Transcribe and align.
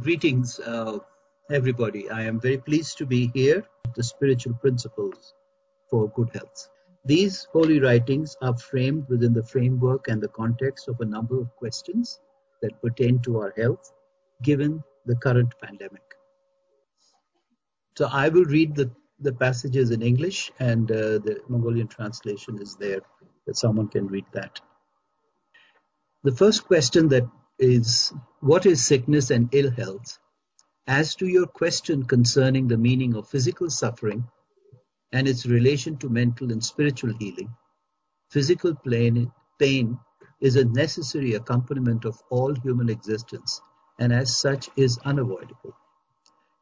Greetings, 0.00 0.58
uh, 0.58 0.98
everybody. 1.52 2.10
I 2.10 2.22
am 2.22 2.40
very 2.40 2.58
pleased 2.58 2.98
to 2.98 3.06
be 3.06 3.30
here. 3.32 3.64
The 3.94 4.02
spiritual 4.02 4.54
principles 4.54 5.34
for 5.88 6.08
good 6.10 6.30
health. 6.34 6.68
These 7.04 7.46
holy 7.52 7.78
writings 7.78 8.36
are 8.42 8.58
framed 8.58 9.08
within 9.08 9.32
the 9.32 9.44
framework 9.44 10.08
and 10.08 10.20
the 10.20 10.28
context 10.28 10.88
of 10.88 11.00
a 11.00 11.04
number 11.04 11.40
of 11.40 11.54
questions 11.54 12.18
that 12.60 12.82
pertain 12.82 13.20
to 13.20 13.38
our 13.38 13.54
health, 13.56 13.92
given 14.42 14.82
the 15.06 15.14
current 15.14 15.54
pandemic. 15.62 16.02
So 17.96 18.08
I 18.10 18.30
will 18.30 18.46
read 18.46 18.74
the, 18.74 18.90
the 19.20 19.32
passages 19.32 19.92
in 19.92 20.02
English, 20.02 20.50
and 20.58 20.90
uh, 20.90 21.18
the 21.18 21.40
Mongolian 21.48 21.86
translation 21.86 22.60
is 22.60 22.74
there 22.74 23.02
that 23.46 23.56
someone 23.56 23.86
can 23.86 24.08
read 24.08 24.26
that. 24.32 24.60
The 26.24 26.32
first 26.32 26.66
question 26.66 27.10
that 27.10 27.28
is 27.58 28.12
what 28.40 28.66
is 28.66 28.84
sickness 28.84 29.30
and 29.30 29.48
ill 29.54 29.70
health? 29.70 30.18
As 30.86 31.14
to 31.16 31.26
your 31.26 31.46
question 31.46 32.04
concerning 32.04 32.68
the 32.68 32.76
meaning 32.76 33.14
of 33.14 33.28
physical 33.28 33.70
suffering 33.70 34.24
and 35.12 35.26
its 35.26 35.46
relation 35.46 35.96
to 35.98 36.08
mental 36.08 36.52
and 36.52 36.62
spiritual 36.62 37.14
healing, 37.18 37.54
physical 38.30 38.74
pain, 38.74 39.32
pain 39.58 39.98
is 40.40 40.56
a 40.56 40.64
necessary 40.64 41.34
accompaniment 41.34 42.04
of 42.04 42.20
all 42.30 42.54
human 42.54 42.90
existence 42.90 43.60
and 43.98 44.12
as 44.12 44.36
such 44.36 44.68
is 44.76 44.98
unavoidable. 45.04 45.74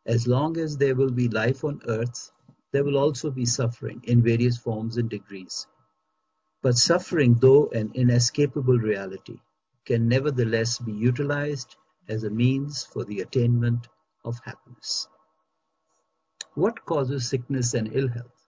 As 0.06 0.26
long 0.26 0.56
as 0.58 0.76
there 0.76 0.94
will 0.94 1.10
be 1.10 1.28
life 1.28 1.64
on 1.64 1.80
earth, 1.88 2.30
there 2.72 2.84
will 2.84 2.98
also 2.98 3.30
be 3.30 3.46
suffering 3.46 4.02
in 4.04 4.22
various 4.22 4.56
forms 4.56 4.96
and 4.96 5.08
degrees. 5.08 5.66
But 6.62 6.76
suffering, 6.76 7.38
though 7.40 7.68
an 7.70 7.92
inescapable 7.94 8.78
reality, 8.78 9.38
can 9.84 10.08
nevertheless 10.08 10.78
be 10.78 10.92
utilized 10.92 11.76
as 12.08 12.24
a 12.24 12.30
means 12.30 12.84
for 12.84 13.04
the 13.04 13.20
attainment 13.20 13.88
of 14.24 14.38
happiness. 14.44 15.08
What 16.54 16.84
causes 16.84 17.28
sickness 17.28 17.74
and 17.74 17.90
ill 17.92 18.08
health? 18.08 18.46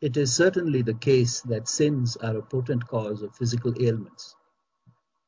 It 0.00 0.16
is 0.16 0.32
certainly 0.32 0.82
the 0.82 0.94
case 0.94 1.40
that 1.42 1.68
sins 1.68 2.16
are 2.16 2.36
a 2.36 2.42
potent 2.42 2.86
cause 2.86 3.22
of 3.22 3.36
physical 3.36 3.72
ailments. 3.80 4.34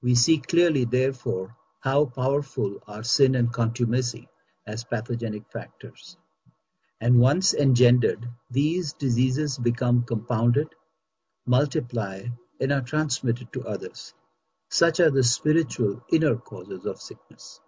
We 0.02 0.14
see 0.14 0.38
clearly, 0.38 0.84
therefore, 0.84 1.56
how 1.80 2.06
powerful 2.06 2.78
are 2.86 3.02
sin 3.02 3.34
and 3.34 3.52
contumacy 3.52 4.28
as 4.66 4.84
pathogenic 4.84 5.50
factors. 5.52 6.16
And 7.00 7.18
once 7.18 7.54
engendered, 7.54 8.26
these 8.50 8.92
diseases 8.94 9.58
become 9.58 10.02
compounded, 10.02 10.68
multiply, 11.46 12.24
and 12.60 12.72
are 12.72 12.80
transmitted 12.80 13.52
to 13.52 13.66
others. 13.66 14.14
Such 14.76 15.00
are 15.00 15.10
the 15.10 15.24
spiritual 15.24 16.02
inner 16.12 16.36
causes 16.36 16.84
of 16.84 17.00
sickness. 17.00 17.60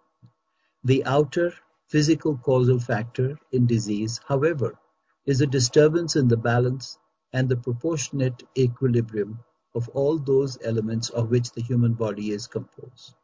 The 0.83 1.05
outer 1.05 1.55
physical 1.87 2.37
causal 2.37 2.77
factor 2.77 3.39
in 3.51 3.65
disease, 3.65 4.21
however, 4.27 4.77
is 5.25 5.41
a 5.41 5.47
disturbance 5.47 6.15
in 6.15 6.27
the 6.27 6.37
balance 6.37 6.99
and 7.33 7.49
the 7.49 7.57
proportionate 7.57 8.43
equilibrium 8.55 9.39
of 9.73 9.89
all 9.89 10.19
those 10.19 10.59
elements 10.63 11.09
of 11.09 11.31
which 11.31 11.49
the 11.49 11.63
human 11.63 11.95
body 11.95 12.29
is 12.29 12.45
composed. 12.45 13.15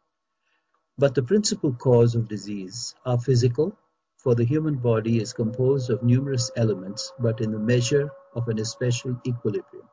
But 0.98 1.14
the 1.14 1.22
principal 1.22 1.72
cause 1.72 2.16
of 2.16 2.28
disease 2.28 2.96
are 3.06 3.20
physical, 3.20 3.78
for 4.18 4.34
the 4.34 4.46
human 4.46 4.78
body 4.78 5.20
is 5.20 5.32
composed 5.32 5.92
of 5.92 6.02
numerous 6.02 6.50
elements, 6.56 7.14
but 7.20 7.40
in 7.40 7.52
the 7.52 7.60
measure 7.60 8.10
of 8.34 8.48
an 8.48 8.58
especial 8.58 9.22
equilibrium. 9.28 9.88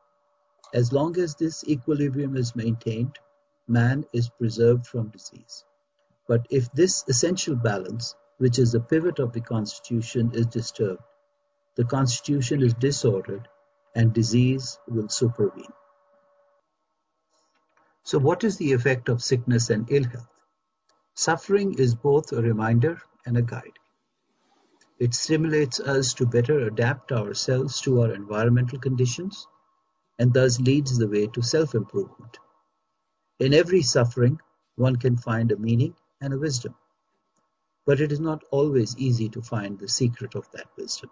As 0.73 0.91
long 0.91 1.19
as 1.19 1.35
this 1.35 1.63
equilibrium 1.67 2.35
is 2.35 2.55
maintained, 2.55 3.19
man 3.67 4.05
is 4.13 4.29
preserved 4.29 4.85
from 4.85 5.09
disease. 5.09 5.63
But 6.27 6.47
if 6.49 6.71
this 6.71 7.03
essential 7.07 7.55
balance, 7.55 8.15
which 8.37 8.59
is 8.59 8.71
the 8.71 8.79
pivot 8.79 9.19
of 9.19 9.33
the 9.33 9.41
constitution, 9.41 10.31
is 10.33 10.45
disturbed, 10.47 11.03
the 11.75 11.85
constitution 11.85 12.61
is 12.61 12.73
disordered 12.73 13.47
and 13.95 14.13
disease 14.13 14.77
will 14.87 15.09
supervene. 15.09 15.73
So, 18.03 18.19
what 18.19 18.43
is 18.43 18.57
the 18.57 18.73
effect 18.73 19.09
of 19.09 19.23
sickness 19.23 19.69
and 19.69 19.89
ill 19.89 20.03
health? 20.03 20.27
Suffering 21.15 21.75
is 21.75 21.95
both 21.95 22.31
a 22.31 22.41
reminder 22.41 23.01
and 23.25 23.37
a 23.37 23.41
guide. 23.41 23.79
It 24.99 25.13
stimulates 25.13 25.79
us 25.79 26.13
to 26.15 26.25
better 26.25 26.59
adapt 26.59 27.11
ourselves 27.11 27.81
to 27.81 28.01
our 28.01 28.13
environmental 28.13 28.79
conditions 28.79 29.47
and 30.19 30.33
thus 30.33 30.59
leads 30.59 30.97
the 30.97 31.07
way 31.07 31.27
to 31.27 31.41
self 31.41 31.75
improvement. 31.75 32.39
In 33.39 33.53
every 33.53 33.81
suffering, 33.81 34.39
one 34.75 34.95
can 34.97 35.17
find 35.17 35.51
a 35.51 35.57
meaning 35.57 35.95
and 36.21 36.33
a 36.33 36.37
wisdom. 36.37 36.75
But 37.85 37.99
it 37.99 38.11
is 38.11 38.19
not 38.19 38.43
always 38.51 38.97
easy 38.97 39.29
to 39.29 39.41
find 39.41 39.77
the 39.77 39.87
secret 39.89 40.35
of 40.35 40.49
that 40.51 40.67
wisdom. 40.77 41.09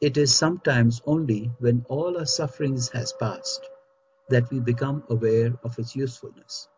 It 0.00 0.16
is 0.16 0.34
sometimes 0.34 1.02
only 1.06 1.50
when 1.58 1.84
all 1.88 2.18
our 2.18 2.26
sufferings 2.26 2.88
has 2.90 3.12
passed 3.12 3.68
that 4.28 4.50
we 4.50 4.60
become 4.60 5.02
aware 5.08 5.58
of 5.64 5.78
its 5.78 5.96
usefulness. 5.96 6.68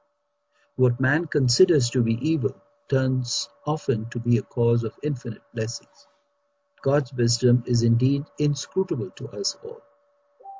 What 0.76 1.00
man 1.00 1.26
considers 1.26 1.90
to 1.90 2.02
be 2.02 2.14
evil 2.26 2.56
turns 2.88 3.48
often 3.66 4.08
to 4.10 4.18
be 4.18 4.38
a 4.38 4.42
cause 4.42 4.84
of 4.84 4.98
infinite 5.02 5.42
blessings. 5.54 6.06
God's 6.82 7.12
wisdom 7.12 7.62
is 7.66 7.82
indeed 7.82 8.24
inscrutable 8.38 9.10
to 9.10 9.28
us 9.28 9.56
all, 9.62 9.82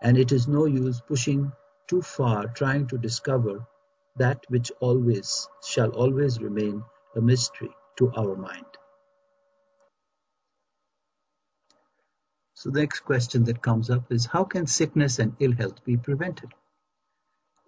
and 0.02 0.18
it 0.18 0.32
is 0.32 0.46
no 0.46 0.66
use 0.66 1.00
pushing 1.00 1.52
too 1.88 2.02
far 2.02 2.46
trying 2.48 2.86
to 2.88 2.98
discover 2.98 3.66
that 4.16 4.44
which 4.48 4.70
always 4.80 5.48
shall 5.64 5.90
always 5.90 6.40
remain 6.40 6.82
a 7.16 7.20
mystery 7.20 7.70
to 7.96 8.12
our 8.16 8.36
mind. 8.36 8.66
So 12.54 12.70
the 12.70 12.80
next 12.80 13.00
question 13.00 13.44
that 13.44 13.62
comes 13.62 13.90
up 13.90 14.12
is 14.12 14.26
how 14.26 14.44
can 14.44 14.66
sickness 14.66 15.18
and 15.18 15.34
ill 15.40 15.52
health 15.52 15.84
be 15.84 15.96
prevented? 15.96 16.52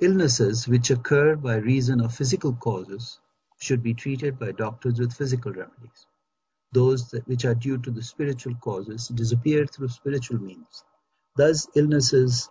Illnesses 0.01 0.69
which 0.69 0.91
occur 0.91 1.35
by 1.37 1.57
reason 1.57 2.01
of 2.01 2.15
physical 2.15 2.53
causes 2.55 3.19
should 3.59 3.83
be 3.83 3.95
treated 3.95 4.39
by 4.39 4.53
doctors 4.53 5.01
with 5.01 5.13
physical 5.13 5.53
remedies. 5.53 6.07
Those 6.73 7.11
that 7.11 7.27
which 7.27 7.45
are 7.45 7.55
due 7.55 7.79
to 7.79 7.91
the 7.91 8.03
spiritual 8.03 8.55
causes 8.57 9.09
disappear 9.09 9.67
through 9.67 9.89
spiritual 9.89 10.39
means. 10.39 10.85
Thus 11.37 11.69
illnesses 11.75 12.51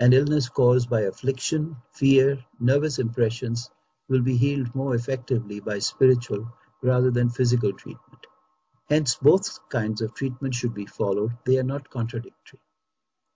an 0.00 0.14
illness 0.14 0.48
caused 0.48 0.88
by 0.88 1.02
affliction, 1.02 1.76
fear, 1.92 2.42
nervous 2.58 2.98
impressions 2.98 3.70
will 4.08 4.22
be 4.22 4.36
healed 4.36 4.74
more 4.74 4.94
effectively 4.94 5.60
by 5.60 5.78
spiritual 5.78 6.50
rather 6.82 7.10
than 7.10 7.28
physical 7.28 7.72
treatment. 7.74 8.26
Hence, 8.88 9.16
both 9.16 9.68
kinds 9.68 10.00
of 10.00 10.14
treatment 10.14 10.54
should 10.54 10.74
be 10.74 10.86
followed, 10.86 11.32
they 11.44 11.58
are 11.58 11.62
not 11.74 11.90
contradictory. 11.90 12.60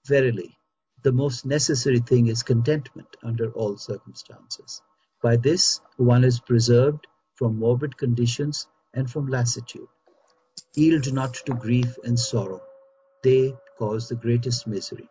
Verily, 0.07 0.57
the 1.03 1.13
most 1.13 1.45
necessary 1.45 2.01
thing 2.01 2.29
is 2.29 2.43
contentment 2.43 3.15
under 3.23 3.53
all 3.53 3.77
circumstances. 3.77 4.81
By 5.23 5.37
this, 5.37 5.81
one 5.99 6.25
is 6.25 6.41
preserved 6.41 7.07
from 7.35 7.59
morbid 7.59 7.99
conditions 7.99 8.67
and 8.95 9.09
from 9.11 9.27
lassitude. 9.27 9.89
Yield 10.75 11.13
not 11.13 11.35
to 11.35 11.55
grief 11.55 11.99
and 12.05 12.19
sorrow, 12.19 12.63
they 13.23 13.55
cause 13.79 14.09
the 14.09 14.17
greatest 14.17 14.67
misery. 14.67 15.09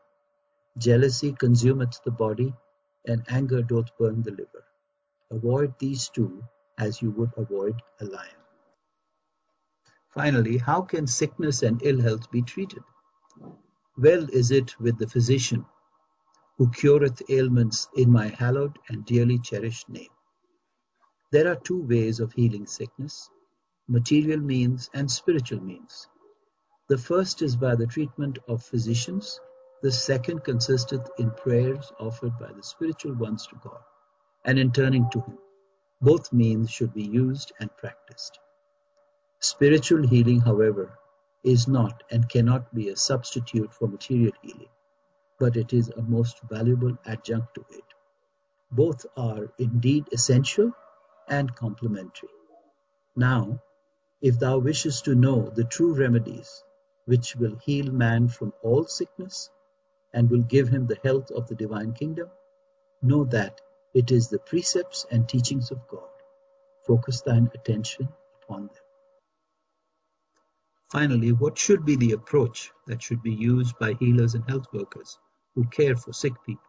Jealousy 0.78 1.34
consumeth 1.34 2.02
the 2.04 2.12
body, 2.12 2.54
and 3.06 3.24
anger 3.28 3.62
doth 3.62 3.96
burn 3.98 4.24
the 4.24 4.32
liver. 4.32 4.66
Avoid 5.32 5.78
these 5.80 6.10
two 6.10 6.44
as 6.78 7.02
you 7.02 7.12
would 7.12 7.32
avoid 7.38 7.82
a 8.00 8.06
lion. 8.06 8.36
Finally, 10.10 10.58
how 10.58 10.82
can 10.82 11.08
sickness 11.08 11.64
and 11.64 11.82
ill 11.84 12.02
health 12.02 12.30
be 12.32 12.42
treated? 12.42 12.84
Well 13.98 14.28
is 14.30 14.52
it 14.52 14.80
with 14.80 14.98
the 14.98 15.08
physician 15.08 15.66
who 16.58 16.70
cureth 16.72 17.22
ailments 17.30 17.88
in 17.96 18.12
my 18.12 18.28
hallowed 18.28 18.78
and 18.88 19.06
dearly 19.06 19.40
cherished 19.40 19.90
name. 19.90 20.12
There 21.32 21.52
are 21.52 21.56
two 21.56 21.82
ways 21.82 22.20
of 22.20 22.34
healing 22.34 22.68
sickness 22.68 23.30
material 23.88 24.40
means 24.40 24.90
and 24.94 25.12
spiritual 25.12 25.62
means. 25.62 26.08
The 26.90 26.98
first 26.98 27.42
is 27.42 27.56
by 27.56 27.76
the 27.76 27.88
treatment 27.88 28.40
of 28.48 28.64
physicians 28.64 29.40
the 29.84 29.92
second 29.92 30.46
consisteth 30.46 31.10
in 31.18 31.30
prayers 31.30 31.92
offered 32.00 32.40
by 32.40 32.50
the 32.54 32.64
spiritual 32.64 33.14
ones 33.16 33.46
to 33.48 33.56
God, 33.62 33.82
and 34.46 34.58
in 34.58 34.72
turning 34.72 35.10
to 35.10 35.20
Him. 35.20 35.38
Both 36.00 36.32
means 36.32 36.72
should 36.72 36.94
be 36.94 37.04
used 37.04 37.52
and 37.60 37.70
practiced. 37.76 38.40
Spiritual 39.40 40.08
healing, 40.08 40.40
however, 40.40 40.98
is 41.44 41.68
not 41.68 42.02
and 42.10 42.30
cannot 42.30 42.74
be 42.74 42.88
a 42.88 42.96
substitute 42.96 43.74
for 43.74 43.90
material 43.90 44.32
healing, 44.42 44.70
but 45.38 45.58
it 45.58 45.74
is 45.74 45.90
a 45.90 46.02
most 46.02 46.40
valuable 46.50 46.98
adjunct 47.06 47.54
to 47.56 47.66
it. 47.72 47.84
Both 48.72 49.06
are 49.18 49.52
indeed 49.60 50.08
essential 50.14 50.72
and 51.28 51.54
complementary. 51.54 52.30
Now, 53.18 53.62
if 54.22 54.40
thou 54.40 54.60
wishest 54.60 55.04
to 55.06 55.16
know 55.16 55.50
the 55.50 55.66
true 55.66 55.94
remedies 55.94 56.64
which 57.04 57.36
will 57.36 57.58
heal 57.58 57.92
man 57.92 58.30
from 58.30 58.54
all 58.62 58.86
sickness, 58.86 59.50
and 60.14 60.30
will 60.30 60.44
give 60.44 60.70
him 60.70 60.88
the 60.88 61.00
health 61.04 61.32
of 61.32 61.48
the 61.48 61.56
divine 61.56 61.94
kingdom, 61.94 62.30
know 63.02 63.24
that 63.26 63.62
it 63.94 64.12
is 64.12 64.28
the 64.28 64.40
precepts 64.40 65.06
and 65.12 65.28
teachings 65.28 65.72
of 65.72 65.88
God. 65.88 66.10
Focus 66.86 67.22
thine 67.22 67.50
attention 67.54 68.08
upon 68.42 68.68
them. 68.68 68.84
Finally, 70.92 71.32
what 71.32 71.58
should 71.58 71.86
be 71.86 71.96
the 71.96 72.12
approach 72.12 72.72
that 72.86 73.02
should 73.02 73.22
be 73.24 73.34
used 73.34 73.78
by 73.80 73.94
healers 73.94 74.36
and 74.36 74.48
health 74.48 74.68
workers 74.74 75.18
who 75.56 75.64
care 75.66 75.96
for 75.96 76.14
sick 76.14 76.34
people? 76.46 76.64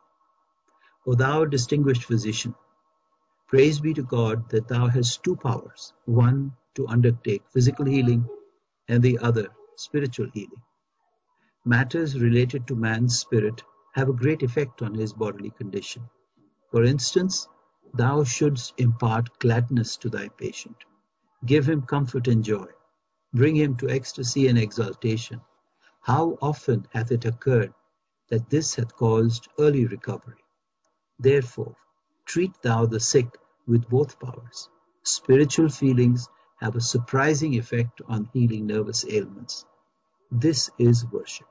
O 1.07 1.15
thou 1.15 1.45
distinguished 1.45 2.05
physician, 2.05 2.55
praise 3.49 3.81
be 3.81 3.93
to 3.93 4.03
God 4.03 4.49
that 4.51 4.69
thou 4.69 4.87
hast 4.87 5.23
two 5.23 5.37
powers, 5.37 5.93
one 6.07 6.53
to 6.75 6.89
undertake 6.89 7.43
physical 7.53 7.85
healing 7.85 8.27
and 8.89 9.03
the 9.03 9.19
other 9.19 9.49
spiritual 9.77 10.29
healing. 10.33 10.63
Matters 11.67 12.21
related 12.21 12.67
to 12.67 12.77
man's 12.77 13.19
spirit 13.19 13.63
have 13.93 14.11
a 14.11 14.13
great 14.13 14.43
effect 14.43 14.83
on 14.83 14.95
his 14.95 15.15
bodily 15.15 15.51
condition. 15.51 16.03
For 16.71 16.85
instance, 16.85 17.49
thou 17.95 18.25
shouldst 18.25 18.75
impart 18.77 19.39
gladness 19.39 19.97
to 19.99 20.11
thy 20.11 20.29
patient, 20.29 20.77
give 21.47 21.67
him 21.67 21.83
comfort 21.83 22.29
and 22.29 22.45
joy, 22.45 22.67
bring 23.33 23.57
him 23.57 23.77
to 23.77 23.89
ecstasy 23.89 24.49
and 24.49 24.59
exaltation. 24.59 25.41
How 26.03 26.37
often 26.43 26.87
hath 26.93 27.11
it 27.13 27.25
occurred 27.25 27.73
that 28.29 28.51
this 28.51 28.75
hath 28.75 28.95
caused 28.95 29.49
early 29.59 29.87
recovery? 29.87 30.45
Therefore, 31.19 31.77
treat 32.27 32.61
thou 32.61 32.85
the 32.85 33.01
sick 33.01 33.39
with 33.67 33.89
both 33.89 34.21
powers. 34.21 34.69
Spiritual 35.03 35.71
feelings 35.71 36.29
have 36.61 36.77
a 36.77 36.81
surprising 36.83 37.55
effect 37.55 38.03
on 38.07 38.29
healing 38.35 38.67
nervous 38.67 39.07
ailments. 39.09 39.65
This 40.31 40.69
is 40.79 41.07
worship, 41.07 41.47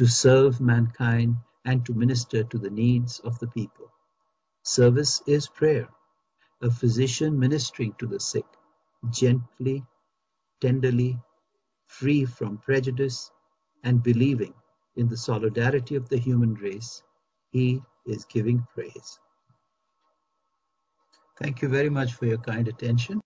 to 0.00 0.08
serve 0.08 0.60
mankind 0.60 1.36
and 1.66 1.86
to 1.86 1.94
minister 1.94 2.44
to 2.44 2.58
the 2.58 2.70
needs 2.70 3.20
of 3.20 3.38
the 3.40 3.48
people. 3.48 3.88
Service 4.64 5.22
is 5.28 5.48
prayer, 5.48 5.88
a 6.62 6.70
physician 6.70 7.38
ministering 7.38 7.94
to 8.00 8.08
the 8.08 8.20
sick, 8.20 8.46
gently 9.12 9.84
tenderly, 10.60 11.18
free 11.86 12.24
from 12.24 12.58
prejudice, 12.58 13.30
and 13.84 14.02
believing 14.02 14.54
in 14.96 15.08
the 15.08 15.16
solidarity 15.16 15.96
of 15.96 16.08
the 16.08 16.18
human 16.18 16.54
race, 16.54 17.02
he 17.52 17.82
is 18.06 18.24
giving 18.26 18.66
praise. 18.74 19.18
Thank 21.42 21.62
you 21.62 21.68
very 21.68 21.90
much 21.90 22.14
for 22.14 22.26
your 22.26 22.38
kind 22.38 22.68
attention. 22.68 23.18